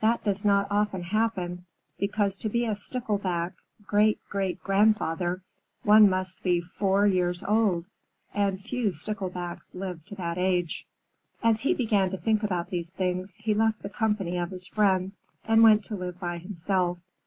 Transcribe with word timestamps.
That 0.00 0.24
does 0.24 0.42
not 0.42 0.68
often 0.70 1.02
happen, 1.02 1.66
because 1.98 2.38
to 2.38 2.48
be 2.48 2.64
a 2.64 2.74
Stickleback 2.74 3.52
Great 3.86 4.18
great 4.30 4.58
grandfather, 4.62 5.42
one 5.82 6.08
must 6.08 6.42
be 6.42 6.62
four 6.62 7.06
years 7.06 7.42
old, 7.42 7.84
and 8.32 8.58
few 8.64 8.92
Sticklebacks 8.94 9.74
live 9.74 10.02
to 10.06 10.14
that 10.14 10.38
age. 10.38 10.86
As 11.42 11.60
he 11.60 11.74
began 11.74 12.08
to 12.08 12.16
think 12.16 12.42
about 12.42 12.70
these 12.70 12.92
things, 12.92 13.34
he 13.34 13.52
left 13.52 13.82
the 13.82 13.90
company 13.90 14.38
of 14.38 14.50
his 14.50 14.66
friends 14.66 15.20
and 15.44 15.62
went 15.62 15.84
to 15.84 15.94
live 15.94 16.18
by 16.18 16.38
himself. 16.38 16.98